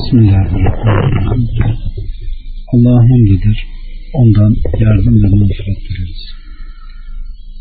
[0.00, 1.44] Bismillahirrahmanirrahim.
[2.72, 3.30] Allah'a hamd
[4.20, 4.52] Ondan
[4.84, 6.22] yardım ve mağfiret dileriz.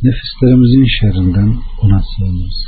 [0.04, 1.50] Nefislerimizin şerrinden
[1.84, 2.60] ona sığınırız.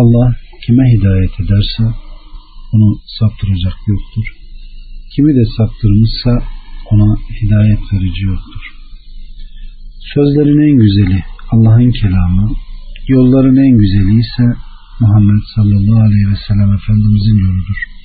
[0.00, 0.28] Allah
[0.64, 1.82] kime hidayet ederse
[2.72, 4.26] onu saptıracak yoktur.
[5.14, 6.32] Kimi de saptırmışsa
[6.92, 8.62] ona hidayet verici yoktur.
[10.14, 12.46] Sözlerin en güzeli Allah'ın kelamı,
[13.08, 14.46] yolların en güzeli ise
[15.00, 17.97] Muhammed sallallahu aleyhi ve sellem Efendimizin yoludur.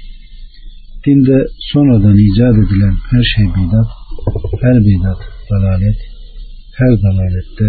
[1.06, 1.38] Dinde
[1.72, 3.90] sonradan icat edilen her şey bidat,
[4.62, 6.00] her bidat dalalet,
[6.80, 7.68] her dalalette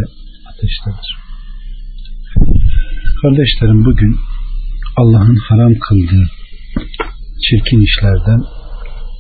[0.51, 1.09] ateştedir.
[3.23, 4.17] Kardeşlerim bugün
[4.97, 6.27] Allah'ın haram kıldığı
[7.45, 8.41] çirkin işlerden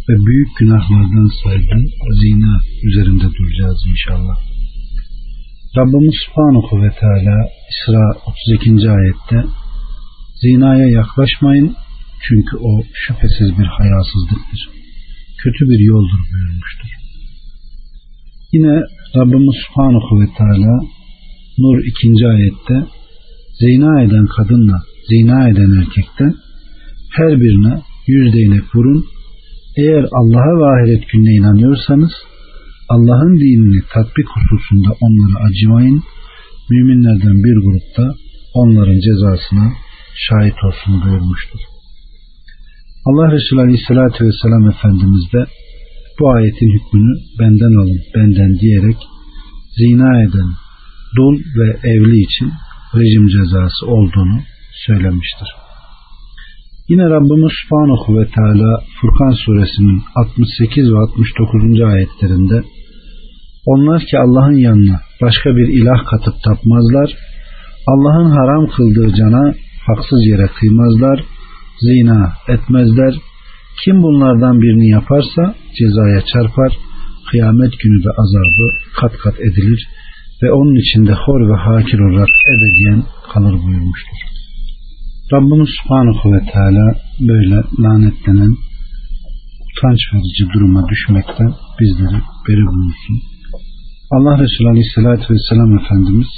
[0.08, 1.84] ve büyük günahlardan saydığı
[2.22, 4.36] zina üzerinde duracağız inşallah.
[5.76, 7.36] Rabbimiz Subhanahu ve Teala
[7.72, 8.04] İsra
[8.58, 8.90] 32.
[8.90, 9.48] ayette
[10.42, 11.76] zinaya yaklaşmayın
[12.28, 14.60] çünkü o şüphesiz bir hayasızlıktır.
[15.42, 16.90] Kötü bir yoldur buyurmuştur.
[18.52, 18.74] Yine
[19.16, 20.80] Rabbimiz Subhanahu ve Teala
[21.58, 22.26] Nur 2.
[22.26, 22.86] ayette
[23.60, 26.34] zina eden kadınla zina eden erkekten
[27.10, 29.04] her birine yüz değnek vurun.
[29.76, 32.12] Eğer Allah'a ve ahiret gününe inanıyorsanız
[32.88, 36.02] Allah'ın dinini tatbik hususunda onlara acımayın.
[36.70, 38.14] Müminlerden bir grupta
[38.54, 39.72] onların cezasına
[40.14, 41.73] şahit olsun buyurmuştur.
[43.08, 45.44] Allah Resulü Aleyhisselatü Vesselam Efendimiz de
[46.20, 48.96] bu ayetin hükmünü benden alın, benden diyerek
[49.78, 50.50] zina eden
[51.16, 52.52] dul ve evli için
[52.94, 54.38] rejim cezası olduğunu
[54.86, 55.48] söylemiştir.
[56.88, 61.80] Yine Rabbimiz Subhanahu ve Teala Furkan suresinin 68 ve 69.
[61.80, 62.62] ayetlerinde
[63.66, 67.10] onlar ki Allah'ın yanına başka bir ilah katıp tapmazlar,
[67.86, 69.54] Allah'ın haram kıldığı cana
[69.86, 71.24] haksız yere kıymazlar,
[71.80, 73.14] zina etmezler.
[73.84, 76.72] Kim bunlardan birini yaparsa cezaya çarpar,
[77.30, 78.66] kıyamet günü de azabı
[79.00, 79.86] kat kat edilir
[80.42, 84.18] ve onun içinde hor ve hakir olarak ebediyen kalır buyurmuştur.
[85.32, 88.56] Rabbimiz Subhanahu ve Teala böyle lanetlenen
[89.68, 93.16] utanç verici duruma düşmekten bizleri beri buyursun.
[94.10, 96.28] Allah Resulü Aleyhisselatü Vesselam Efendimiz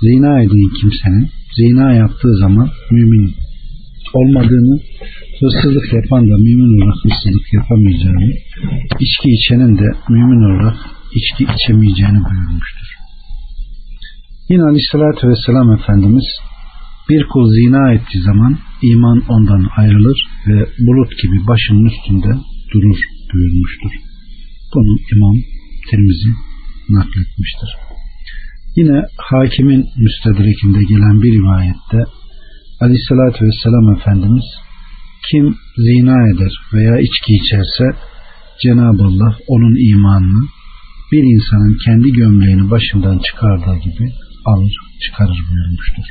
[0.00, 3.34] zina eden kimsenin zina yaptığı zaman mümin
[4.14, 4.80] olmadığını,
[5.40, 8.32] hırsızlık yapan da mümin olarak hırsızlık yapamayacağını,
[9.04, 10.76] içki içenin de mümin olarak
[11.18, 12.88] içki içemeyeceğini buyurmuştur.
[14.50, 16.24] Yine Aleyhisselatü Vesselam Efendimiz
[17.08, 22.32] bir kul zina ettiği zaman iman ondan ayrılır ve bulut gibi başının üstünde
[22.72, 22.98] durur
[23.32, 23.92] buyurmuştur.
[24.74, 25.36] Bunu İmam
[25.90, 26.28] Tirmizi
[26.88, 27.70] nakletmiştir.
[28.76, 32.10] Yine hakimin müstedrekinde gelen bir rivayette
[32.80, 34.44] Aleyhissalatü Vesselam Efendimiz
[35.30, 37.84] kim zina eder veya içki içerse
[38.62, 40.44] Cenab-ı Allah onun imanını
[41.12, 44.12] bir insanın kendi gömleğini başından çıkardığı gibi
[44.44, 44.72] alır
[45.02, 46.04] çıkarır buyurmuştur.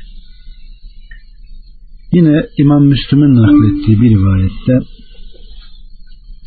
[2.13, 4.73] Yine İmam Müslüm'ün naklettiği bir rivayette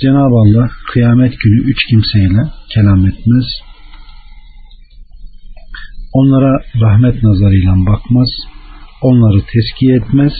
[0.00, 2.42] Cenab-ı Allah kıyamet günü üç kimseyle
[2.74, 3.44] kelam etmez.
[6.12, 8.28] Onlara rahmet nazarıyla bakmaz.
[9.02, 10.32] Onları teskiye etmez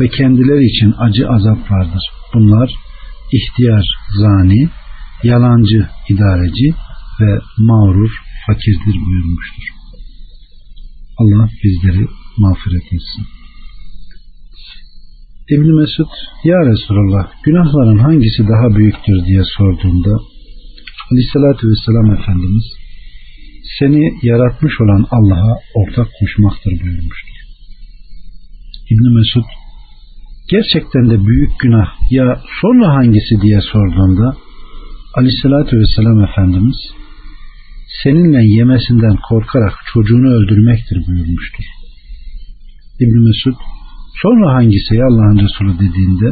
[0.00, 2.04] ve kendileri için acı azap vardır.
[2.34, 2.70] Bunlar
[3.32, 3.86] ihtiyar
[4.20, 4.68] zani,
[5.22, 6.74] yalancı idareci
[7.20, 8.10] ve mağrur
[8.46, 9.64] fakirdir buyurmuştur.
[11.18, 12.06] Allah bizleri
[12.38, 13.24] mağfiret etsin.
[15.50, 16.12] İbn Mesud
[16.44, 20.16] ya Resulallah günahların hangisi daha büyüktür diye sorduğunda
[21.10, 22.64] Aleyhisselatü Vesselam Efendimiz
[23.78, 27.43] seni yaratmış olan Allah'a ortak koşmaktır buyurmuştur.
[28.90, 29.48] İbn Mesud
[30.50, 34.36] gerçekten de büyük günah ya sonra hangisi diye sorduğunda
[35.14, 36.76] Aleyhisselatü Vesselam Efendimiz
[38.02, 41.64] seninle yemesinden korkarak çocuğunu öldürmektir buyurmuştur.
[43.00, 43.58] İbn Mesud
[44.22, 46.28] sonra hangisi Allah'ın Resulü dediğinde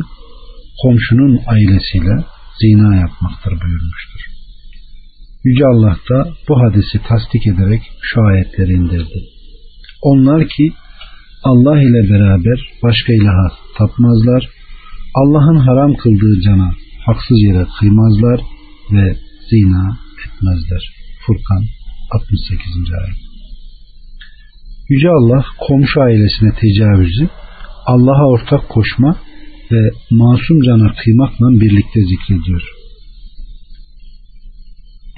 [0.82, 2.24] komşunun ailesiyle
[2.60, 4.22] zina yapmaktır buyurmuştur.
[5.44, 9.20] Yüce Allah da bu hadisi tasdik ederek şu ayetleri indirdi.
[10.02, 10.72] Onlar ki
[11.44, 13.48] Allah ile beraber başka ilaha
[13.78, 14.48] tapmazlar,
[15.14, 16.72] Allah'ın haram kıldığı cana
[17.06, 18.40] haksız yere kıymazlar
[18.92, 19.16] ve
[19.50, 20.82] zina etmezler.
[21.26, 21.64] Furkan
[22.10, 22.66] 68.
[23.00, 23.16] ayet.
[24.88, 27.28] Yüce Allah komşu ailesine tecavüzü,
[27.86, 29.16] Allah'a ortak koşma
[29.72, 32.62] ve masum cana kıymakla birlikte zikrediyor.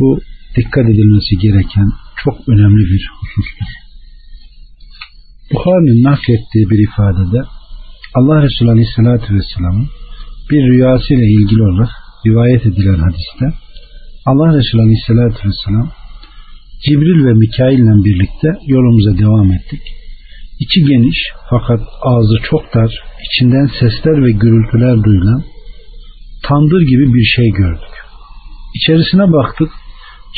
[0.00, 0.20] Bu
[0.56, 1.88] dikkat edilmesi gereken
[2.24, 3.83] çok önemli bir husustur.
[5.54, 7.40] Bukhari'nin naklettiği bir ifadede
[8.18, 9.88] Allah Resulü Aleyhisselatü Vesselam'ın
[10.50, 11.92] bir rüyasıyla ilgili olarak
[12.26, 13.46] rivayet edilen hadiste
[14.26, 15.90] Allah Resulü Aleyhisselatü Vesselam
[16.84, 19.82] Cibril ve Mikail ile birlikte yolumuza devam ettik.
[20.60, 21.18] İçi geniş
[21.50, 22.90] fakat ağzı çok dar,
[23.26, 25.42] içinden sesler ve gürültüler duyulan
[26.42, 27.94] tandır gibi bir şey gördük.
[28.74, 29.70] İçerisine baktık,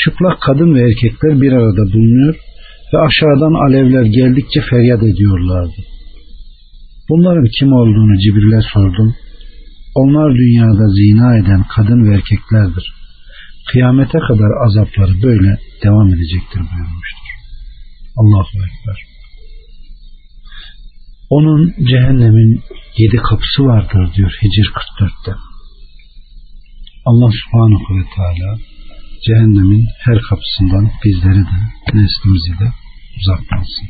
[0.05, 2.45] çıplak kadın ve erkekler bir arada bulunuyor
[2.93, 5.81] ve aşağıdan alevler geldikçe feryat ediyorlardı.
[7.09, 9.15] Bunların kim olduğunu Cibril'e sordum.
[9.94, 12.93] Onlar dünyada zina eden kadın ve erkeklerdir.
[13.69, 17.27] Kıyamete kadar azapları böyle devam edecektir buyurmuştur.
[18.17, 18.99] Allahu Ekber.
[21.31, 22.62] Onun cehennemin
[22.99, 25.32] yedi kapısı vardır diyor Hicr 44'te.
[27.06, 28.59] Allah subhanahu ve teala
[29.27, 31.59] cehennemin her kapısından bizleri de
[31.95, 32.69] neslimizi de
[33.19, 33.89] uzaklasın.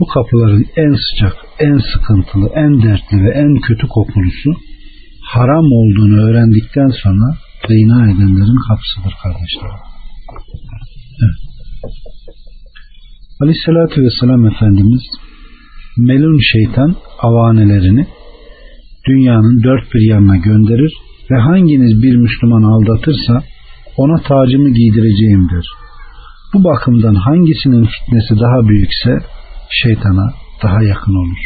[0.00, 4.50] Bu kapıların en sıcak, en sıkıntılı, en dertli ve en kötü kokulusu
[5.34, 7.36] haram olduğunu öğrendikten sonra
[7.68, 9.70] zina edenlerin kapısıdır kardeşler.
[11.22, 11.40] Evet.
[13.40, 15.02] Aleyhissalatü vesselam Efendimiz
[15.96, 18.06] melun şeytan avanelerini
[19.08, 20.92] dünyanın dört bir yanına gönderir
[21.30, 23.42] ve hanginiz bir Müslüman aldatırsa
[24.02, 25.66] ona tacımı giydireceğimdir.
[26.52, 29.12] Bu bakımdan hangisinin fitnesi daha büyükse
[29.82, 30.26] şeytana
[30.62, 31.40] daha yakın olur.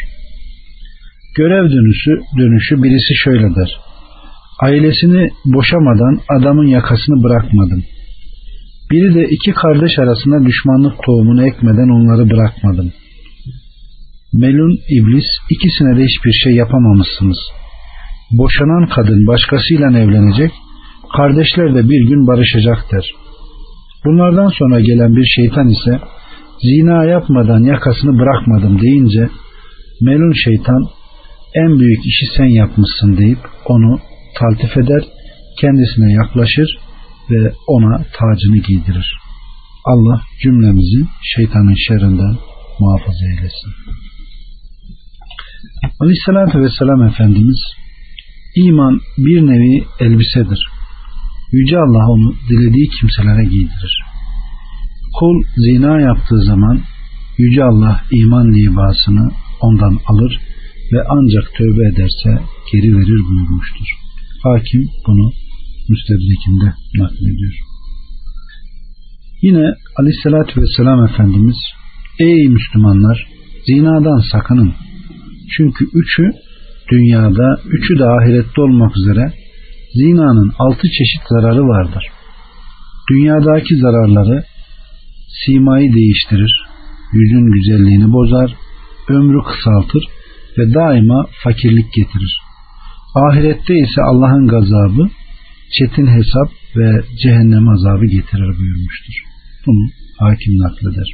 [1.36, 3.70] Görev dönüşü, dönüşü birisi şöyle der.
[4.62, 7.84] Ailesini boşamadan adamın yakasını bırakmadım.
[8.90, 12.92] Biri de iki kardeş arasında düşmanlık tohumunu ekmeden onları bırakmadım.
[14.32, 17.38] Melun iblis ikisine de hiçbir şey yapamamışsınız.
[18.30, 20.52] Boşanan kadın başkasıyla evlenecek,
[21.16, 23.04] kardeşler de bir gün barışacaktır.
[24.04, 26.00] Bunlardan sonra gelen bir şeytan ise
[26.62, 29.28] zina yapmadan yakasını bırakmadım deyince
[30.00, 30.88] melun şeytan
[31.54, 34.00] en büyük işi sen yapmışsın deyip onu
[34.38, 35.02] taltif eder,
[35.60, 36.78] kendisine yaklaşır
[37.30, 39.16] ve ona tacını giydirir.
[39.84, 41.06] Allah cümlemizi
[41.36, 42.36] şeytanın şerrinden
[42.80, 43.70] muhafaza eylesin.
[46.00, 47.58] Aleyhissalatü vesselam Efendimiz
[48.56, 50.73] iman bir nevi elbisedir.
[51.58, 53.94] Yüce Allah onu dilediği kimselere giydirir.
[55.18, 56.80] Kul zina yaptığı zaman
[57.38, 59.30] Yüce Allah iman libasını
[59.60, 60.38] ondan alır
[60.92, 62.30] ve ancak tövbe ederse
[62.72, 63.88] geri verir buyurmuştur.
[64.42, 65.32] Hakim bunu
[65.88, 66.68] müstedrekinde
[66.98, 67.54] naklediyor.
[69.42, 71.56] Yine aleyhissalatü vesselam Efendimiz
[72.18, 73.26] Ey Müslümanlar
[73.66, 74.72] zinadan sakının.
[75.56, 76.22] Çünkü üçü
[76.92, 79.43] dünyada, üçü de ahirette olmak üzere
[79.94, 82.04] zinanın altı çeşit zararı vardır.
[83.10, 84.44] Dünyadaki zararları
[85.44, 86.52] simayı değiştirir,
[87.12, 88.54] yüzün güzelliğini bozar,
[89.08, 90.04] ömrü kısaltır
[90.58, 92.38] ve daima fakirlik getirir.
[93.14, 95.08] Ahirette ise Allah'ın gazabı,
[95.78, 99.14] çetin hesap ve cehennem azabı getirir buyurmuştur.
[99.66, 99.88] Bunu
[100.18, 101.08] hakim nakleder.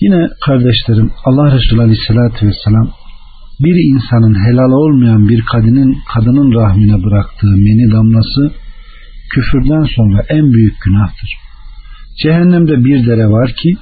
[0.00, 2.92] Yine kardeşlerim Allah Resulü Aleyhisselatü Vesselam
[3.64, 8.52] bir insanın helal olmayan bir kadının kadının rahmine bıraktığı meni damlası
[9.34, 11.30] küfürden sonra en büyük günahtır.
[12.22, 13.76] Cehennemde bir dere var ki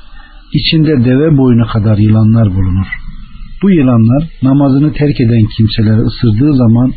[0.53, 2.87] içinde deve boynu kadar yılanlar bulunur.
[3.63, 6.93] Bu yılanlar namazını terk eden kimseleri ısırdığı zaman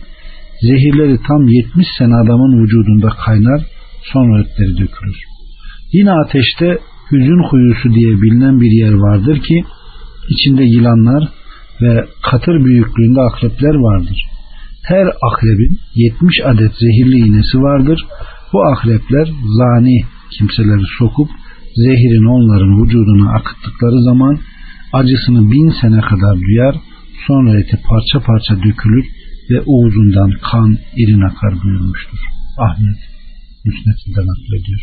[0.62, 3.62] zehirleri tam 70 sene adamın vücudunda kaynar
[4.03, 5.20] sonra ötleri dökülür.
[5.94, 6.79] Yine ateşte
[7.12, 9.63] hüzün kuyusu diye bilinen bir yer vardır ki
[10.29, 11.24] içinde yılanlar
[11.81, 14.19] ve katır büyüklüğünde akrepler vardır.
[14.83, 18.05] Her akrebin 70 adet zehirli iğnesi vardır.
[18.53, 19.25] Bu akrepler
[19.57, 19.97] zani
[20.38, 21.29] kimseleri sokup
[21.75, 24.39] zehirin onların vücuduna akıttıkları zaman
[24.93, 26.75] acısını bin sene kadar duyar
[27.27, 29.05] sonra eti parça parça dökülür
[29.50, 32.19] ve uğuzundan kan irin akar buyurmuştur.
[32.57, 32.97] Ahmet
[33.65, 34.81] Müsnet'inden naklediyor.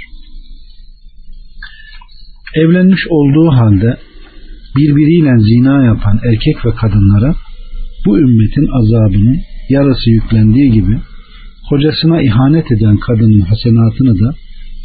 [2.55, 3.99] Evlenmiş olduğu halde
[4.77, 7.35] birbiriyle zina yapan erkek ve kadınlara
[8.07, 10.99] bu ümmetin azabının yarısı yüklendiği gibi
[11.69, 14.35] kocasına ihanet eden kadının hasenatını da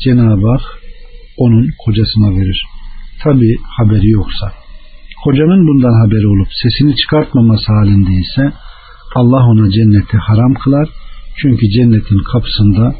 [0.04, 0.62] Cenab-ı Hak
[1.38, 2.64] onun kocasına verir.
[3.24, 4.52] Tabi haberi yoksa.
[5.24, 8.54] Kocanın bundan haberi olup sesini çıkartmaması halinde ise
[9.16, 10.90] Allah ona cenneti haram kılar.
[11.42, 12.96] Çünkü cennetin kapısında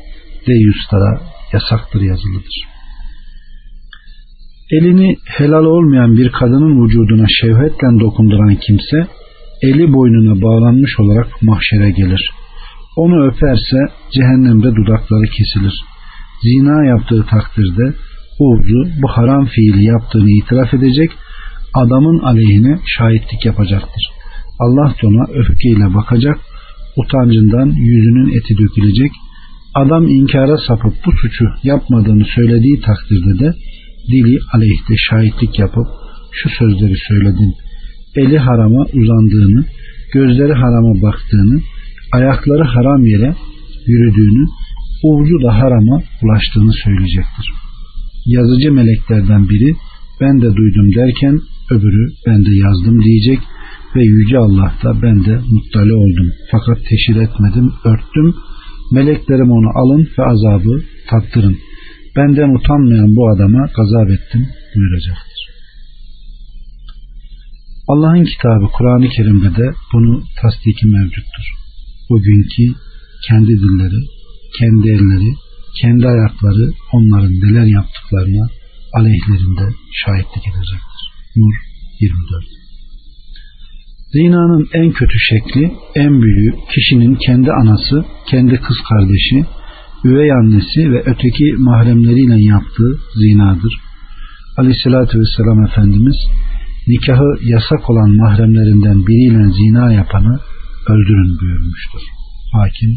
[0.48, 1.22] deyyuslara
[1.54, 2.73] yasaktır yazılıdır.
[4.76, 9.08] Elini helal olmayan bir kadının vücuduna şehvetle dokunduran kimse
[9.62, 12.32] eli boynuna bağlanmış olarak mahşere gelir.
[12.96, 13.78] Onu öperse
[14.14, 15.76] cehennemde dudakları kesilir.
[16.44, 17.94] Zina yaptığı takdirde
[18.40, 21.12] Uğurcu bu haram fiili yaptığını itiraf edecek,
[21.74, 24.04] adamın aleyhine şahitlik yapacaktır.
[24.60, 26.38] Allah da ona öfkeyle bakacak,
[26.98, 29.12] utancından yüzünün eti dökülecek.
[29.76, 33.54] Adam inkara sapıp bu suçu yapmadığını söylediği takdirde de
[34.12, 35.88] dili aleyhte şahitlik yapıp
[36.32, 37.54] şu sözleri söyledin.
[38.16, 39.66] Eli harama uzandığını,
[40.14, 41.62] gözleri harama baktığını,
[42.12, 43.36] ayakları haram yere
[43.88, 44.46] yürüdüğünü,
[45.04, 47.52] ucu da harama ulaştığını söyleyecektir.
[48.26, 49.76] Yazıcı meleklerden biri
[50.22, 51.40] ben de duydum derken
[51.72, 53.40] öbürü ben de yazdım diyecek
[53.96, 56.32] ve Yüce Allah da ben de muttali oldum.
[56.52, 58.36] Fakat teşhir etmedim, örttüm.
[58.92, 61.58] Meleklerim onu alın ve azabı tattırın.
[62.16, 65.40] Benden utanmayan bu adama gazap ettim buyuracaktır.
[67.88, 71.46] Allah'ın kitabı Kur'an-ı Kerim'de de bunu tasdiki mevcuttur.
[72.10, 72.66] Bugünkü
[73.28, 74.02] kendi dilleri,
[74.60, 75.34] kendi elleri,
[75.82, 78.48] kendi ayakları onların neler yaptıklarına
[78.94, 81.02] aleyhlerinde şahitlik edecektir.
[81.36, 81.54] Nur
[82.00, 82.44] 24
[84.14, 89.46] Zinanın en kötü şekli, en büyüğü kişinin kendi anası, kendi kız kardeşi,
[90.06, 93.74] üvey annesi ve öteki mahremleriyle yaptığı zinadır.
[94.58, 96.16] Aleyhissalatü vesselam Efendimiz
[96.88, 100.40] nikahı yasak olan mahremlerinden biriyle zina yapanı
[100.88, 102.02] öldürün buyurmuştur.
[102.54, 102.92] Hakim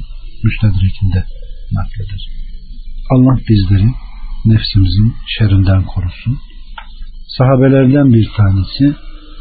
[0.45, 1.25] müstedrekinde
[1.73, 2.23] nakleder.
[3.13, 3.91] Allah bizleri
[4.45, 6.39] nefsimizin şerrinden korusun.
[7.39, 8.95] Sahabelerden bir tanesi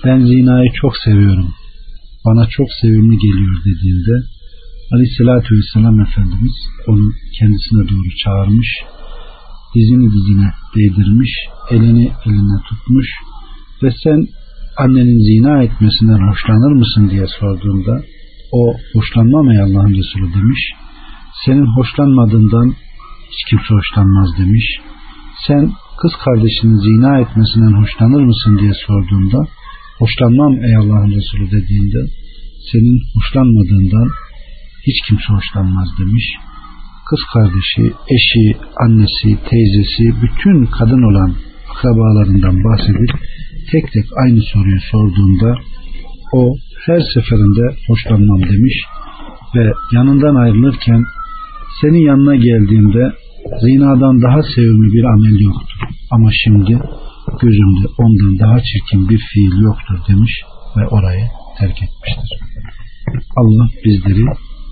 [0.06, 1.54] ben zinayı çok seviyorum.
[2.26, 4.12] Bana çok sevimli geliyor dediğinde
[4.94, 6.56] Aleyhisselatü Vesselam Efendimiz
[6.88, 8.70] onu kendisine doğru çağırmış,
[9.76, 11.32] dizini dizine değdirmiş,
[11.72, 13.08] elini eline tutmuş
[13.84, 14.28] ve sen
[14.78, 18.04] annenin zina etmesinden hoşlanır mısın diye sorduğunda
[18.52, 18.62] o
[18.94, 20.62] hoşlanmam ey Allah'ın Resulü demiş.
[21.46, 22.74] Senin hoşlanmadığından
[23.32, 24.66] hiç kimse hoşlanmaz demiş.
[25.48, 29.40] Sen kız kardeşinin zina etmesinden hoşlanır mısın diye sorduğunda
[30.00, 32.02] hoşlanmam ey Allah'ın Resulü dediğinde
[32.72, 34.10] senin hoşlanmadığından
[34.88, 36.26] hiç kimse hoşlanmaz demiş.
[37.10, 37.84] Kız kardeşi,
[38.16, 41.36] eşi, annesi, teyzesi, bütün kadın olan
[41.72, 43.12] akrabalarından bahsedip
[43.72, 45.56] tek tek aynı soruyu sorduğunda
[46.34, 48.76] o her seferinde hoşlanmam demiş
[49.56, 51.04] ve yanından ayrılırken
[51.82, 53.12] senin yanına geldiğimde
[53.62, 55.80] zinadan daha sevimli bir amel yoktur.
[56.12, 56.80] Ama şimdi
[57.42, 60.32] gözümde ondan daha çirkin bir fiil yoktur demiş
[60.78, 61.26] ve orayı
[61.60, 62.40] terk etmiştir.
[63.38, 64.26] Allah bizleri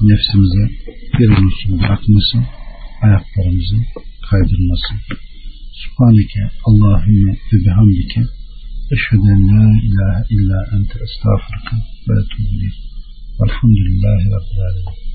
[0.10, 0.64] nefsimize
[1.20, 2.44] bir olsun bırakmasın,
[3.06, 3.78] ayaklarımızı
[4.30, 4.98] kaydırmasın.
[5.82, 8.22] Subhaneke Allahümme ve bihamdike
[8.94, 11.76] eşheden la ilahe illa ente estağfurka
[12.08, 12.54] ve etubu
[13.40, 15.13] Velhamdülillahi Rabbil Alemin.